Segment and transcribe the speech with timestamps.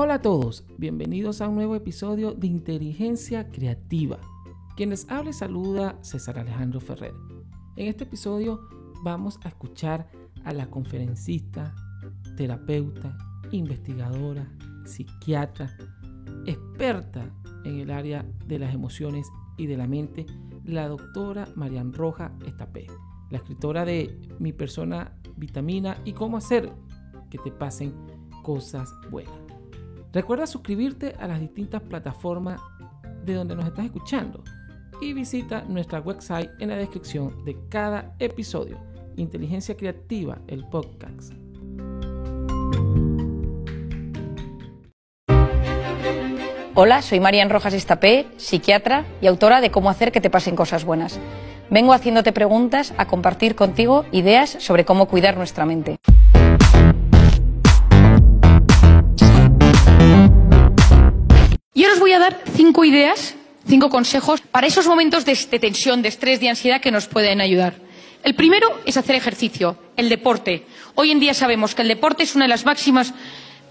[0.00, 4.20] Hola a todos, bienvenidos a un nuevo episodio de Inteligencia Creativa.
[4.76, 7.14] Quienes hable saluda César Alejandro Ferrer.
[7.74, 8.60] En este episodio
[9.02, 10.08] vamos a escuchar
[10.44, 11.74] a la conferencista,
[12.36, 13.18] terapeuta,
[13.50, 14.48] investigadora,
[14.86, 15.76] psiquiatra,
[16.46, 17.28] experta
[17.64, 19.26] en el área de las emociones
[19.56, 20.26] y de la mente,
[20.64, 22.86] la doctora Marian Roja Estapé,
[23.30, 26.70] la escritora de Mi persona vitamina y cómo hacer
[27.30, 27.92] que te pasen
[28.44, 29.47] cosas buenas.
[30.12, 32.60] Recuerda suscribirte a las distintas plataformas
[33.24, 34.42] de donde nos estás escuchando
[35.02, 38.78] y visita nuestra website en la descripción de cada episodio.
[39.16, 41.34] Inteligencia Creativa, el podcast.
[46.74, 50.84] Hola, soy Marian Rojas Estapé, psiquiatra y autora de Cómo hacer que te pasen cosas
[50.84, 51.20] buenas.
[51.68, 55.98] Vengo haciéndote preguntas a compartir contigo ideas sobre cómo cuidar nuestra mente.
[61.98, 63.34] Os voy a dar cinco ideas,
[63.66, 67.74] cinco consejos para esos momentos de, tensión, de estrés, de ansiedad que nos pueden ayudar.
[68.22, 70.64] El primero es hacer ejercicio, el deporte.
[70.94, 73.14] Hoy en día sabemos que el deporte es una de las máximas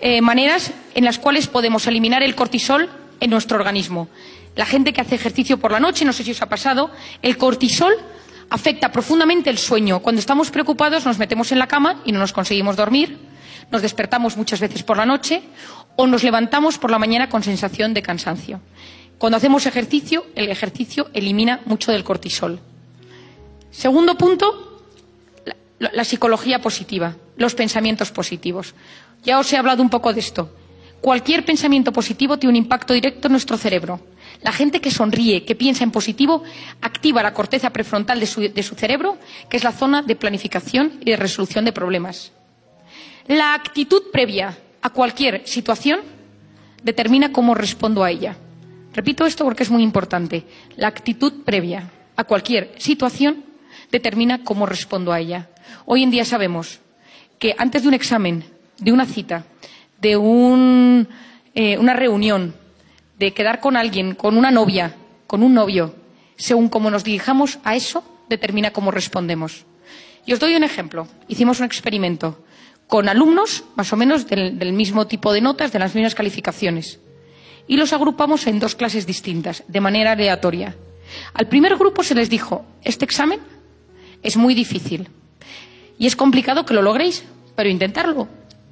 [0.00, 4.06] eh, maneras en las cuales podemos eliminar el cortisol en nuestro organismo.
[4.54, 6.92] La gente que hace ejercicio por la noche, no sé si os ha pasado,
[7.22, 7.92] el cortisol
[8.50, 9.98] afecta profundamente el sueño.
[9.98, 13.18] Cuando estamos preocupados nos metemos en la cama y no nos conseguimos dormir,
[13.72, 15.42] nos despertamos muchas veces por la noche
[15.96, 18.60] o nos levantamos por la mañana con sensación de cansancio.
[19.18, 22.60] Cuando hacemos ejercicio, el ejercicio elimina mucho del cortisol.
[23.70, 24.82] Segundo punto,
[25.78, 28.74] la, psicología positiva, los pensamientos positivos.
[29.24, 30.54] Ya os he hablado un poco de esto.
[31.00, 34.00] Cualquier pensamiento positivo tiene un impacto directo en nuestro cerebro.
[34.42, 36.42] La gente que sonríe, que piensa en positivo,
[36.80, 41.16] activa la corteza prefrontal de su, cerebro, que es la zona de planificación y de
[41.16, 42.32] resolución de problemas.
[43.26, 46.00] La actitud previa a cualquier situación
[46.82, 48.36] determina cómo respondo a ella.
[48.92, 50.44] Repito esto porque es muy importante.
[50.76, 53.44] La actitud previa a cualquier situación
[53.90, 55.48] determina cómo respondo a ella.
[55.86, 56.80] Hoy en día sabemos
[57.38, 58.44] que antes de un examen
[58.78, 59.44] de una cita,
[60.00, 60.12] de
[61.54, 62.54] eh, una reunión,
[63.18, 65.94] de quedar con alguien, con una novia, con un novio,
[66.36, 69.64] según cómo nos dirijamos a eso, determina cómo respondemos.
[70.26, 71.06] Y os doy un ejemplo.
[71.28, 72.44] Hicimos un experimento
[72.92, 77.00] con alumnos, más o menos del, mismo tipo de notas, de las mismas calificaciones.
[77.66, 80.76] Y los agrupamos en dos clases distintas, de manera aleatoria.
[81.32, 83.40] Al primer grupo se les dijo, este examen
[84.22, 85.08] es muy difícil
[85.98, 87.24] y es complicado que lo logréis,
[87.56, 88.28] pero intentarlo.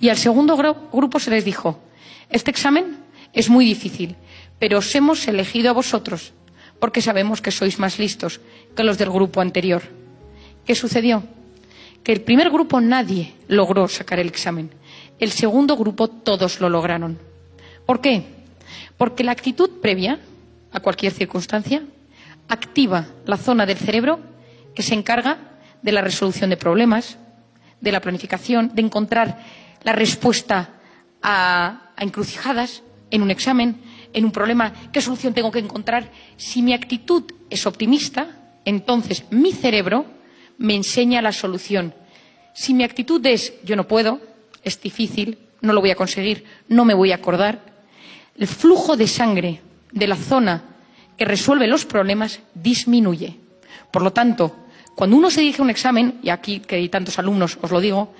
[0.00, 0.56] Y al segundo
[0.92, 1.80] grupo se les dijo,
[2.30, 2.98] este examen
[3.32, 4.14] es muy difícil,
[4.60, 6.34] pero os hemos elegido a vosotros
[6.78, 8.40] porque sabemos que sois más listos
[8.76, 9.82] que los del grupo anterior.
[10.64, 11.24] ¿Qué sucedió?
[12.04, 14.70] Que el primer grupo nadie logró sacar el examen.
[15.18, 17.18] El segundo grupo todos lo lograron.
[17.86, 18.24] ¿Por qué?
[18.96, 20.20] Porque la actitud previa
[20.70, 21.82] a cualquier circunstancia
[22.48, 24.20] activa la zona del cerebro
[24.74, 25.38] que se encarga
[25.82, 27.16] de la resolución de problemas,
[27.80, 29.38] de la planificación, de encontrar
[29.82, 30.70] la respuesta
[31.22, 33.80] a, a, encrucijadas en un examen,
[34.12, 36.10] en un problema, qué solución tengo que encontrar.
[36.36, 38.26] Si mi actitud es optimista,
[38.64, 40.06] entonces mi cerebro
[40.58, 41.94] me enseña la solución.
[42.54, 44.20] Si mi actitud es yo no puedo,
[44.62, 47.60] es difícil, no lo voy a conseguir, no me voy a acordar,
[48.36, 49.60] el flujo de sangre
[49.92, 50.62] de la zona
[51.16, 53.36] que resuelve los problemas disminuye.
[53.90, 54.54] Por lo tanto,
[54.94, 57.80] cuando uno se dirige a un examen, y aquí que hay tantos alumnos os lo
[57.80, 58.14] digo,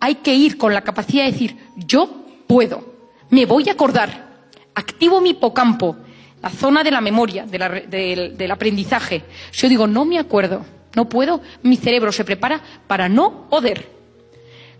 [0.00, 2.94] hay que ir con la capacidad de decir, yo puedo,
[3.30, 4.26] me voy a acordar,
[4.74, 5.96] activo mi hipocampo,
[6.42, 9.24] la zona de la memoria, de la, de, del aprendizaje.
[9.50, 10.64] Si yo digo, no me acuerdo,
[10.96, 13.88] no puedo, mi cerebro se prepara para no poder.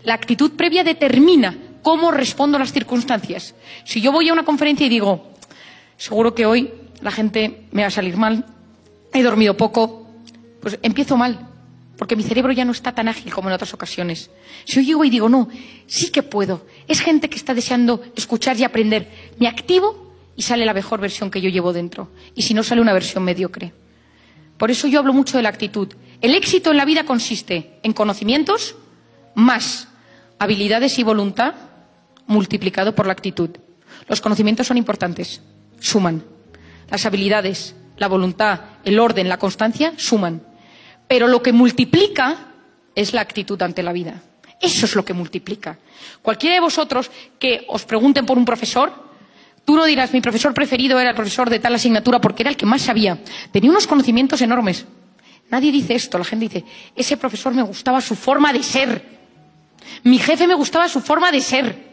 [0.03, 3.55] La actitud previa determina cómo respondo a las circunstancias.
[3.85, 5.31] Si yo voy a una conferencia y digo,
[5.95, 8.45] seguro que hoy la gente me va a salir mal,
[9.13, 10.07] he dormido poco,
[10.59, 11.47] pues empiezo mal
[11.97, 14.29] porque mi cerebro ya no está tan ágil como en otras ocasiones.
[14.65, 15.49] Si yo llego y digo, no,
[15.87, 19.07] sí que puedo, es gente que está deseando escuchar y aprender,
[19.39, 22.09] me activo y sale la mejor versión que yo llevo dentro.
[22.35, 23.73] Y si no, sale una versión mediocre.
[24.57, 25.89] Por eso yo hablo mucho de la actitud.
[26.21, 28.75] El éxito en la vida consiste en conocimientos
[29.35, 29.87] más
[30.39, 31.53] habilidades y voluntad
[32.25, 33.51] multiplicado por la actitud.
[34.07, 35.41] Los conocimientos son importantes,
[35.79, 36.23] suman.
[36.89, 40.41] Las habilidades, la voluntad, el orden, la constancia, suman.
[41.07, 42.53] Pero lo que multiplica
[42.95, 44.21] es la actitud ante la vida.
[44.59, 45.77] Eso es lo que multiplica.
[46.21, 48.91] Cualquiera de vosotros que os pregunten por un profesor,
[49.65, 52.57] tú no dirás, mi profesor preferido era el profesor de tal asignatura porque era el
[52.57, 53.19] que más sabía.
[53.51, 54.85] Tenía unos conocimientos enormes.
[55.49, 56.17] Nadie dice esto.
[56.17, 56.65] La gente dice,
[56.95, 59.17] ese profesor me gustaba su forma de ser.
[60.03, 61.87] Mi jefe me gustaba su forma de ser.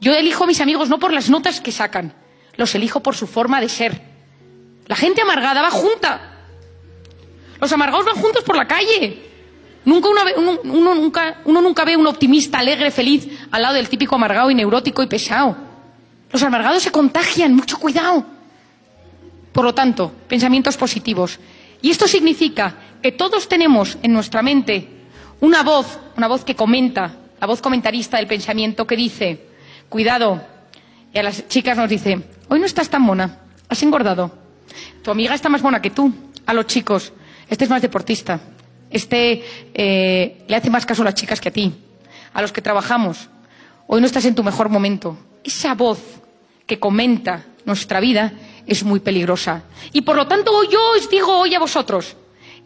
[0.00, 2.14] Yo elijo a mis amigos no por las notas que sacan,
[2.56, 4.00] los elijo por su forma de ser.
[4.86, 6.34] La gente amargada va junta.
[7.60, 9.24] Los amargados van juntos por la calle.
[9.84, 10.08] Nunca
[10.64, 15.02] nunca, uno nunca ve un optimista alegre, feliz, al lado del típico amargado y neurótico
[15.02, 15.56] y pesado.
[16.30, 18.24] Los amargados se contagian, mucho cuidado.
[19.52, 21.38] Por lo tanto, pensamientos positivos.
[21.80, 24.88] Y esto significa que todos tenemos en nuestra mente
[25.40, 29.46] una voz, una voz que comenta, la voz comentarista del pensamiento que dice,
[29.88, 30.42] cuidado.
[31.12, 33.38] Y a las chicas nos dice, hoy no estás tan mona,
[33.68, 34.32] has engordado.
[35.02, 36.12] Tu amiga está más mona que tú.
[36.46, 37.12] A los chicos,
[37.48, 38.40] este es más deportista.
[38.90, 39.44] Este
[39.74, 41.72] eh, le hace más caso a las chicas que a ti.
[42.32, 43.28] A los que trabajamos,
[43.86, 45.18] hoy no estás en tu mejor momento.
[45.44, 46.00] Esa voz
[46.66, 48.32] que comenta nuestra vida
[48.68, 49.64] es muy peligrosa.
[49.92, 52.16] Y por lo tanto yo os digo hoy a vosotros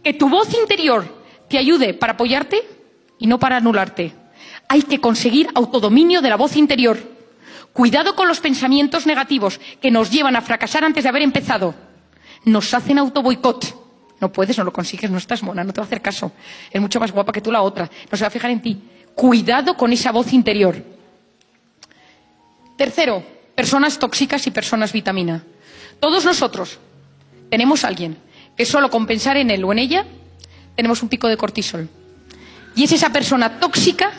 [0.03, 1.07] que tu voz interior
[1.49, 2.61] te ayude para apoyarte
[3.19, 4.13] y no para anularte.
[4.69, 6.99] Hay que conseguir autodominio de la voz interior.
[7.73, 11.75] Cuidado con los pensamientos negativos que nos llevan a fracasar antes de haber empezado.
[12.45, 13.81] Nos hacen autoboicot.
[14.21, 16.33] No puedes, no lo consigues, no estás mona, no te va a hacer caso.
[16.71, 17.89] Es mucho más guapa que tú la otra.
[18.11, 18.83] No se va a fijar en ti.
[19.15, 20.83] Cuidado con esa voz interior.
[22.77, 23.23] Tercero,
[23.55, 25.45] personas tóxicas y personas vitamina.
[26.01, 26.79] Todos nosotros
[27.51, 28.17] tenemos a alguien
[28.57, 30.07] que solo con pensar en él o en ella
[30.77, 31.89] tenemos un pico de cortisol.
[32.75, 34.11] Y es esa persona tóxica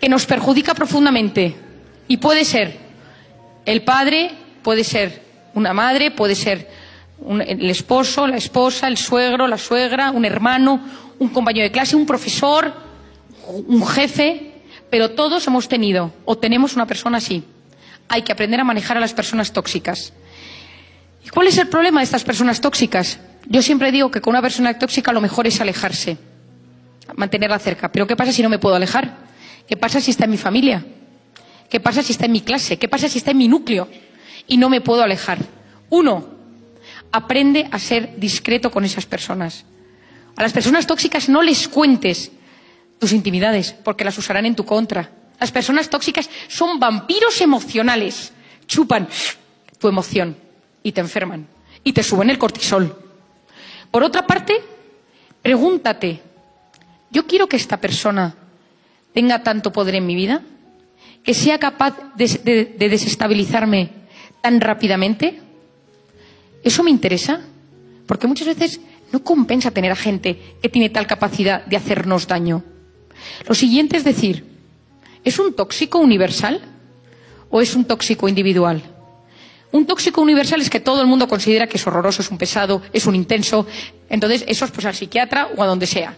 [0.00, 1.56] que nos perjudica profundamente.
[2.08, 2.78] Y puede ser
[3.66, 4.30] el padre,
[4.62, 5.22] puede ser
[5.54, 6.68] una madre, puede ser
[7.46, 10.80] el esposo, la esposa, el suegro, la suegra, un hermano,
[11.18, 12.72] un compañero de clase, un profesor,
[13.46, 14.52] un jefe,
[14.88, 17.44] pero todos hemos tenido o tenemos una persona así.
[18.10, 20.12] Hay que aprender a manejar a las personas tóxicas.
[21.24, 23.20] ¿Y cuál es el problema de estas personas tóxicas?
[23.46, 26.18] Yo siempre digo que con una persona tóxica lo mejor es alejarse,
[27.14, 27.92] mantenerla cerca.
[27.92, 29.16] Pero ¿qué pasa si no me puedo alejar?
[29.68, 30.84] ¿Qué pasa si está en mi familia?
[31.70, 32.78] ¿Qué pasa si está en mi clase?
[32.80, 33.88] ¿Qué pasa si está en mi núcleo?
[34.48, 35.38] Y no me puedo alejar.
[35.88, 36.30] Uno,
[37.12, 39.64] aprende a ser discreto con esas personas.
[40.34, 42.32] A las personas tóxicas no les cuentes
[42.98, 45.10] tus intimidades, porque las usarán en tu contra.
[45.40, 48.32] Las personas tóxicas son vampiros emocionales.
[48.66, 49.08] Chupan
[49.78, 50.36] tu emoción
[50.82, 51.48] y te enferman
[51.82, 52.96] y te suben el cortisol.
[53.90, 54.60] Por otra parte,
[55.42, 56.20] pregúntate,
[57.10, 58.34] ¿yo quiero que esta persona
[59.14, 60.42] tenga tanto poder en mi vida?
[61.24, 63.90] ¿Que sea capaz de, de desestabilizarme
[64.42, 65.40] tan rápidamente?
[66.62, 67.40] ¿Eso me interesa?
[68.06, 72.62] Porque muchas veces no compensa tener a gente que tiene tal capacidad de hacernos daño.
[73.48, 74.49] Lo siguiente es decir,
[75.24, 76.60] ¿es un tóxico universal
[77.50, 78.82] o es un tóxico individual?
[79.72, 82.82] Un tóxico universal es que todo el mundo considera que es horroroso, es un pesado,
[82.92, 83.66] es un intenso.
[84.08, 86.16] Entonces, eso es pues al psiquiatra o a donde sea.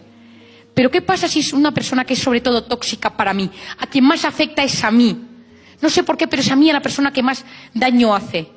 [0.73, 3.49] Pero ¿qué pasa si es una persona que es sobre todo tóxica para mí?
[3.77, 5.15] A quien más afecta es a mí.
[5.81, 8.47] No sé por qué, pero es a mí a la persona que más daño hace.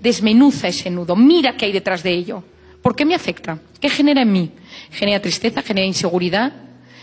[0.00, 2.42] Desmenuza ese nudo, mira qué hay detrás de ello.
[2.80, 3.58] ¿Por qué me afecta?
[3.80, 4.52] ¿Qué genera en mí?
[4.90, 5.62] ¿Genera tristeza?
[5.62, 6.52] ¿Genera inseguridad?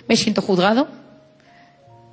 [0.08, 0.88] ¿Me siento juzgado?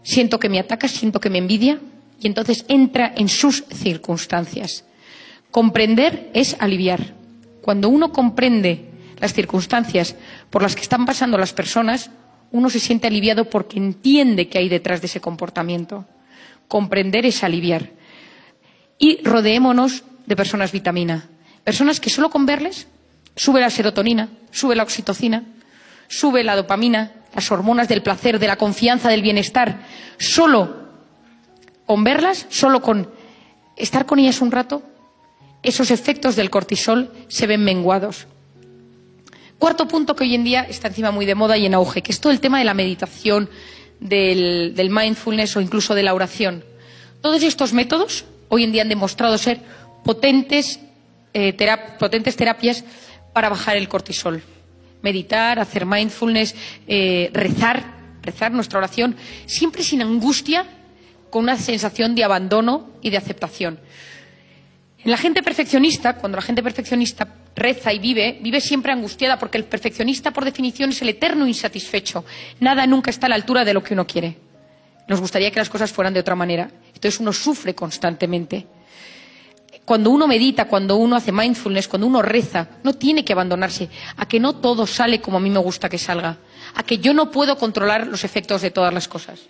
[0.03, 0.89] ¿Siento que me ataca?
[0.89, 1.79] ¿Siento que me envidia?
[2.21, 4.85] Y entonces entra en sus circunstancias.
[5.51, 7.15] Comprender es aliviar.
[7.61, 8.91] Cuando uno comprende
[9.21, 10.17] las circunstancias
[10.51, 12.11] por las que están pasando las personas,
[12.51, 16.05] uno se siente aliviado porque entiende qué hay detrás de ese comportamiento.
[16.69, 17.91] Comprender es aliviar.
[18.99, 21.29] Y rodeémonos de personas vitamina.
[21.65, 22.87] Personas que solo con verles
[23.37, 25.45] sube la serotonina, sube la oxitocina,
[26.09, 29.87] sube la dopamina, las hormonas del placer, de la confianza, del bienestar.
[30.19, 30.83] Solo
[31.87, 33.11] con verlas, solo con
[33.77, 34.83] estar con ellas un rato,
[35.63, 38.27] esos efectos del cortisol se ven menguados.
[39.59, 42.11] Cuarto punto que hoy en día está encima muy de moda y en auge, que
[42.11, 43.49] es todo el tema de la meditación,
[44.01, 46.65] del, mindfulness o incluso de la oración.
[47.21, 49.61] Todos estos métodos hoy en día han demostrado ser
[50.05, 50.81] potentes,
[51.33, 51.57] eh,
[51.99, 52.85] potentes terapias
[53.33, 54.43] para bajar el cortisol.
[55.03, 56.55] Meditar, hacer mindfulness,
[56.87, 57.83] eh, rezar,
[58.23, 59.17] rezar nuestra oración,
[59.47, 60.67] siempre sin angustia,
[61.31, 63.81] con una sensación de abandono y de aceptación.
[65.05, 69.59] En la gente perfeccionista, cuando la gente perfeccionista reza y vive, vive siempre angustiada porque
[69.59, 72.25] el perfeccionista, por definición, es el eterno insatisfecho.
[72.61, 74.37] Nada nunca está a la altura de lo que uno quiere.
[75.09, 76.71] Nos gustaría que las cosas fueran de otra manera.
[76.95, 78.67] Entonces uno sufre constantemente
[79.85, 84.27] cuando uno medita, cuando uno hace mindfulness, cuando uno reza, no tiene que abandonarse a
[84.27, 86.39] que no todo sale como a mí me gusta que salga,
[86.75, 89.41] a que yo no puedo controlar los efectos de todas las cosas.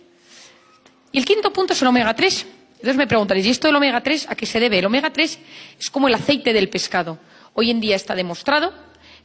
[1.12, 2.46] Y el quinto punto es el omega 3.
[2.72, 4.78] Entonces me preguntaréis, ¿y esto del omega 3 a qué se debe?
[4.78, 5.38] El omega 3
[5.78, 7.18] es como el aceite del pescado.
[7.54, 8.72] Hoy en día está demostrado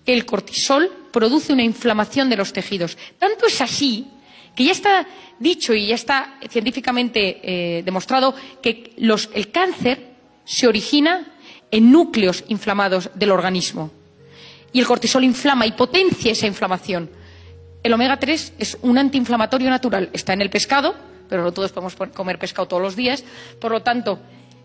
[0.06, 2.98] que el cortisol produce una inflamación de los tejidos.
[3.18, 4.08] Tanto es así
[4.56, 5.08] que ya está
[5.40, 10.17] dicho y ya está científicamente eh, demostrado que el cáncer
[10.48, 11.27] se origina
[11.70, 13.92] en núcleos inflamados del organismo.
[14.72, 17.12] Y el cortisol inflama y potencia esa inflamación.
[17.84, 20.10] El omega 3 es un antiinflamatorio natural.
[20.13, 20.96] Está en el pescado,
[21.30, 23.24] pero no todos podemos comer pescado todos los días.
[23.60, 24.20] Por lo tanto,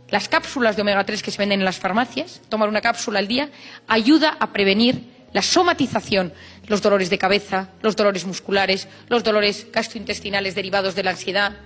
[0.08, 3.26] las cápsulas de omega 3 que se venden en las farmacias, tomar una cápsula al
[3.26, 3.50] día,
[3.88, 6.32] ayuda a prevenir la somatización,
[6.68, 11.56] los dolores de cabeza, los dolores musculares, los dolores gastrointestinales derivados de la ansiedad,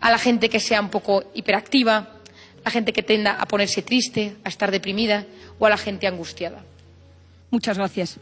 [0.00, 2.15] a la gente que sea un poco hiperactiva,
[2.66, 5.24] a gente que tenda a ponerse triste, a estar deprimida
[5.60, 6.66] o a la gente angustiada.
[7.48, 8.18] Muchas gracias.